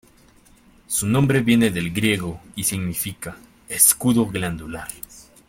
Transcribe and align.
Su 0.87 1.05
nombre 1.05 1.41
viene 1.41 1.69
del 1.69 1.91
griego 1.93 2.41
y 2.55 2.63
significa 2.63 3.37
"escudo 3.69 4.25
glandular". 4.25 4.87